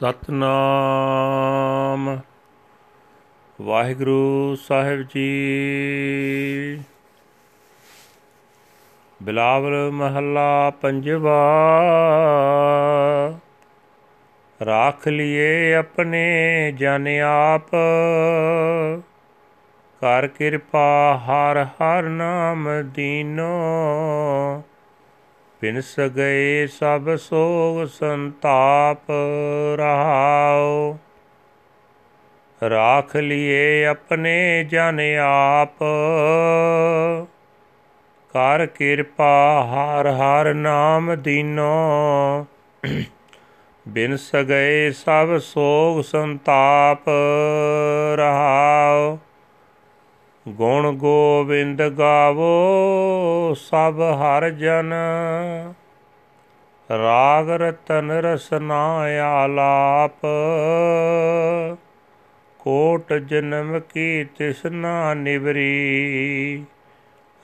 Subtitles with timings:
[0.00, 2.20] ਸਤਨਾਮ।
[3.62, 6.82] ਵਾਹਿਗੁਰੂ ਸਾਹਿਬ ਜੀ।
[9.22, 11.60] ਬਿਲਾਵਲ ਮਹੱਲਾ ਪੰਜਵਾ।
[14.64, 17.06] ਰਾਖ ਲਿਏ ਆਪਣੇ ਜਨ
[17.54, 17.68] ਆਪ।
[20.00, 23.62] ਕਰ ਕਿਰਪਾ ਹਰ ਹਰ ਨਾਮ ਦੀਨੋ।
[25.60, 29.10] ਬਿਨਸ ਗਏ ਸਭ ਸੋਗ ਸੰਤਾਪ
[29.76, 30.98] ਰਹਾਓ
[32.70, 35.78] ਰਾਖ ਲਿਏ ਆਪਣੇ ਜਨ ਆਪ।
[38.32, 42.46] ਕਰ ਕਿਰਪਾ ਹਰ ਹਰ ਨਾਮ ਦੀਨੋ।
[43.88, 47.08] ਬਿਨ ਸਗਏ ਸਭ ਸੋਗ ਸੰਤਾਪ
[48.16, 49.18] ਰਹਾਓ
[50.48, 52.44] ਗੁਣ ਗੋਬਿੰਦ ਗਾਵੋ,
[53.54, 54.94] ਸਭ ਹਰ ਜਨ।
[56.90, 59.02] ਰਾਗ ਰਤਨ ਰਸਨਾ
[59.42, 60.26] ਆਲਾਪ,
[62.58, 66.64] ਕੋਟ ਜਨਮ ਕੀ ਤਿਸਨਾ ਨਿਵਰੀ।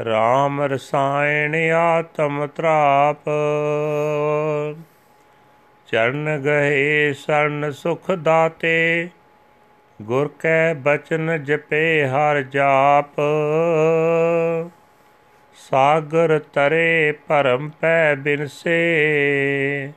[0.00, 3.28] RAM ਰਸਾਇਣ ਆਤਮ ਤ੍ਰਾਪ।
[5.86, 9.08] ਚਰਨ ਗਏ ਸਰਨ ਸੁਖ ਦਾਤੇ
[10.00, 13.20] ਗੁਰ ਕੈ ਬਚਨ ਜਪੇ ਹਰ ਜਾਪ।
[15.70, 19.92] ਸਾਗਰ ਤਰੇ ਭਰਮ ਪੈ ਬਿਨਸੇ।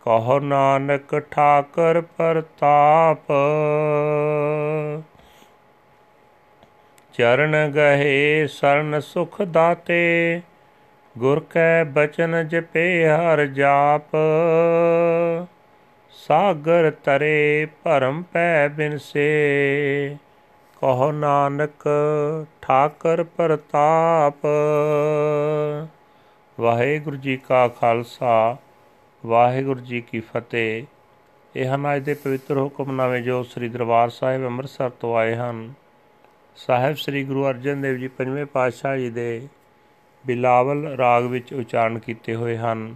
[0.00, 3.32] ਕਹੋ ਨਾਨਕ ਠਾਕਰ ਪ੍ਰਤਾਪ।
[7.12, 10.40] ਚਰਨ ਗਏ ਸਰਨ ਸੁਖ ਦਾਤੇ।
[11.18, 14.16] ਗੁਰ ਕੈ ਬਚਨ ਜਪੇ ਹਰ ਜਾਪ।
[16.16, 20.16] ਸਾਗਰ ਤਰੇ ਭਰਮ ਪੈ ਬਿਨਸੇ
[20.76, 21.88] ਕਹੋ ਨਾਨਕ
[22.62, 24.46] ਠਾਕਰ ਪ੍ਰਤਾਪ।
[26.58, 28.56] ਵਾਹਿਗੁਰੂ ਜੀ ਕਾ ਖਾਲਸਾ,
[29.26, 30.84] ਵਾਹਿਗੁਰੂ ਜੀ ਕੀ ਫਤਿਹ।
[31.56, 35.72] ਇਹ ਹਨ ਅੱਜ ਦੇ ਪਵਿੱਤਰ ਹੁਕਮਨਾਮੇ ਜੋ ਸ੍ਰੀ ਦਰਬਾਰ ਸਾਹਿਬ ਅੰਮ੍ਰਿਤਸਰ ਤੋਂ ਆਏ ਹਨ,
[36.56, 39.48] ਸਾਹਿਬ ਸ੍ਰੀ ਗੁਰੂ ਅਰਜਨ ਦੇਵ ਜੀ ਪੰਜਵੇਂ ਪਾਤਸ਼ਾਹ ਜੀ ਦੇ
[40.24, 42.94] ਬਿਲਾਵਲ ਰਾਗ ਵਿੱਚ ਉਚਾਰਨ ਕੀਤੇ ਹੋਏ ਹਨ।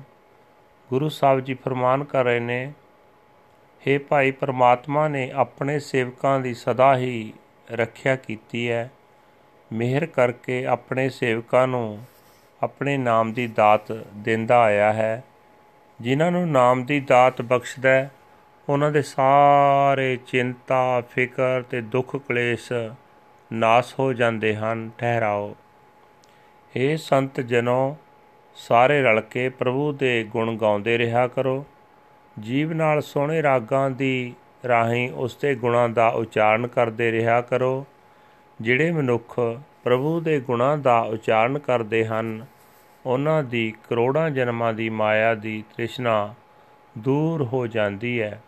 [0.90, 2.72] ਗੁਰੂ ਸਾਹਿਬ ਜੀ ਫਰਮਾਨ ਕਰ ਰਹੇ ਨੇ
[3.86, 7.32] हे ਭਾਈ, ਪ੍ਰਮਾਤਮਾ ਨੇ ਆਪਣੇ ਸੇਵਕਾਂ ਦੀ ਸਦਾ ਹੀ
[7.72, 8.90] ਰੱਖਿਆ ਕੀਤੀ ਹੈ।
[9.72, 12.02] ਮਿਹਰ ਕਰਕੇ ਆਪਣੇ ਸੇਵਕਾਂ ਨੂੰ
[12.62, 15.24] ਆਪਣੇ ਨਾਮ ਦੀ ਦਾਤ ਦਿੰਦਾ ਆਇਆ ਹੈ।
[16.00, 18.10] ਜਿਨ੍ਹਾਂ ਨੂੰ ਨਾਮ ਦੀ ਦਾਤ ਬਖਸ਼ਦਾ ਹੈ,
[18.68, 22.72] ਉਹਨਾਂ ਦੇ ਸਾਰੇ ਚਿੰਤਾ, ਫਿਕਰ ਤੇ ਦੁੱਖ ਕਲੇਸ਼
[23.52, 25.56] ਨਾਸ ਹੋ ਜਾਂਦੇ ਹਨ। ਠਹਿਰਾਓ।
[26.76, 27.96] ਏ ਸੰਤ ਜਨੋ,
[28.54, 31.64] ਸਾਰੇ ਰਲ ਕੇ ਪ੍ਰਭੂ ਦੇ ਗੁਣ ਗਾਉਂਦੇ ਰਿਹਾ ਕਰੋ।
[32.40, 34.34] ਜੀਵ ਨਾਲ ਸੋਹਣੇ ਰਾਗਾਂ ਦੀ
[34.68, 37.86] ਰਾਹੀਂ ਉਸ ਦੇ ਗੁਣਾਂ ਦਾ ਉਚਾਰਨ ਕਰਦੇ ਰਿਹਾ ਕਰੋ।
[38.60, 39.40] ਜਿਹੜੇ ਮਨੁੱਖ
[39.84, 42.46] ਪ੍ਰਭੂ ਦੇ ਗੁਣਾਂ ਦਾ ਉਚਾਰਨ ਕਰਦੇ ਹਨ,
[43.06, 46.34] ਉਹਨਾਂ ਦੀ ਕਰੋੜਾਂ ਜਨਮਾਂ ਦੀ ਮਾਇਆ ਦੀ ਤ੍ਰਿਸ਼ਨਾ
[46.98, 48.42] ਦੂਰ ਹੋ ਜਾਂਦੀ ਹੈ।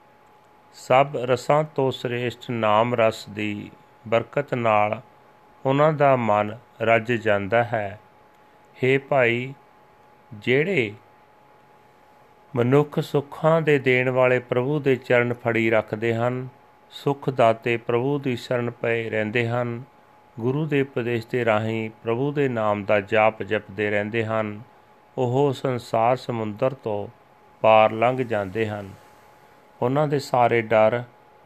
[0.74, 3.70] ਸਭ ਰਸਾਂ ਤੋਂ ਸ੍ਰੇਸ਼ਟ ਨਾਮ ਰਸ ਦੀ
[4.08, 5.00] ਬਰਕਤ ਨਾਲ
[5.66, 8.00] ਉਹਨਾਂ ਦਾ ਮਨ ਰੱਜ ਜਾਂਦਾ ਹੈ।
[8.76, 9.54] हे ਭਾਈ,
[10.34, 10.92] ਜਿਹੜੇ
[12.56, 16.48] ਮਨੁੱਖ ਸੁੱਖਾਂ ਦੇ ਦੇਣ ਵਾਲੇ ਪ੍ਰਭੂ ਦੇ ਚਰਨ ਫੜੀ ਰੱਖਦੇ ਹਨ।
[16.90, 19.82] ਸੁਖ ਦਾਤੇ ਪ੍ਰਭੂ ਦੀ ਸ਼ਰਨ ਪਏ ਰਹਿੰਦੇ ਹਨ।
[20.40, 24.60] ਗੁਰੂ ਦੇ ਉਪਦੇਸ਼ ਦੇ ਰਾਹੀਂ ਪ੍ਰਭੂ ਦੇ ਨਾਮ ਦਾ ਜਾਪ ਜਪਦੇ ਰਹਿੰਦੇ ਹਨ।
[25.18, 27.08] ਉਹ ਸੰਸਾਰ ਸਮੁੰਦਰ ਤੋਂ
[27.60, 28.90] ਪਾਰ ਲੰਘ ਜਾਂਦੇ ਹਨ।
[29.82, 31.02] ਉਹਨਾਂ ਦੇ ਸਾਰੇ ਡਰ,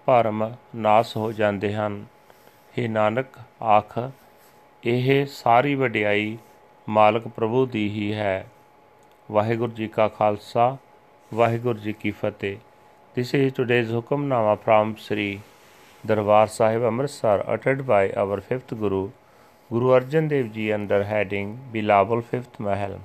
[0.07, 2.05] ਭਰਮ ਨਾਸ ਹੋ ਜਾਂਦੇ ਹਨ।
[2.79, 3.27] हे ਨਾਨਕ,
[3.63, 4.11] ਆਖ,
[4.85, 6.39] ਇਹ ਸਾਰੀ ਵਡਿਆਈ
[6.89, 8.47] ਮਾਲਕ ਪ੍ਰਭੂ ਦੀ ਹੀ ਹੈ।
[9.33, 10.77] ਵਾਹਿਗੁਰੂ ਜੀ ਕਾ ਖਾਲਸਾ।
[11.33, 12.57] ਵਾਹਿਗੁਰੂ ਜੀ ਕੀ ਫਤਿਹ
[13.15, 15.39] this is today's Hukamnama from Sri
[16.07, 19.11] Darbar Sahib Amritsar ਅਟਟਡ by our 5th Guru
[19.71, 22.99] Guru Arjan Dev ji under heading Bilawal 5th Mahal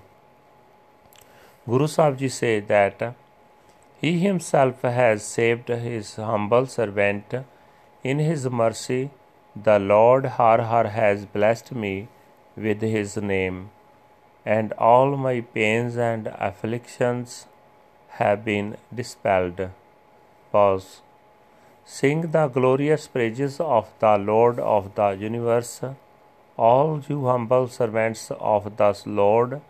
[1.67, 3.01] Guru Savji said that
[4.01, 7.35] he himself has saved his humble servant.
[8.03, 9.01] In his mercy,
[9.55, 11.91] the Lord Har Har has blessed me
[12.57, 13.59] with his name,
[14.45, 17.35] and all my pains and afflictions
[18.17, 19.69] have been dispelled.
[20.51, 21.01] Pause.
[21.85, 25.81] Sing the glorious praises of the Lord of the universe,
[26.57, 29.61] all you humble servants of the Lord.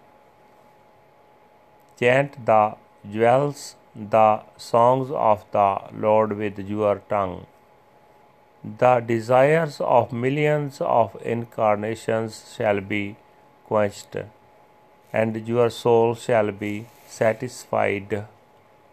[2.00, 2.75] Chant the
[3.10, 7.46] jewels, the songs of the Lord with your tongue.
[8.63, 13.16] The desires of millions of incarnations shall be
[13.68, 14.18] quenched,
[15.13, 18.25] and your soul shall be satisfied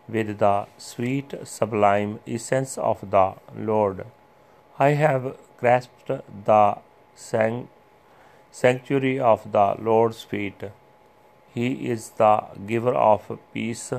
[0.08, 4.06] with the sweet sublime essence of the Lord.
[4.78, 6.10] I have grasped
[6.44, 6.78] the
[8.50, 10.62] sanctuary of the Lord's feet.
[11.54, 13.92] He is the giver of peace.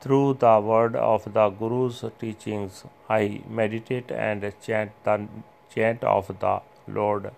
[0.00, 5.26] Through the word of the Guru's teachings, I meditate and chant the
[5.74, 7.32] chant of the Lord.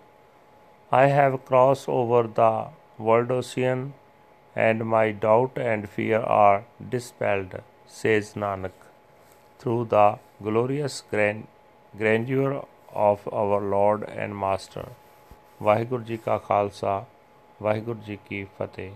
[0.91, 2.67] I have crossed over the
[2.99, 3.95] world ocean,
[4.55, 6.65] and my doubt and fear are
[6.95, 7.61] dispelled,
[7.93, 8.71] says Nanak,
[9.59, 11.47] through the glorious grand,
[11.93, 14.85] grandeur of our Lord and Master.
[15.61, 17.05] Waheguru ji ਕਾ ਖਾਲਸਾ
[17.61, 18.91] ਵਾਹਿਗੁਰੂ ਜੀ ਕੀ ਫਤਿਹ